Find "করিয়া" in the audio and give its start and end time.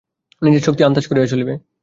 1.07-1.31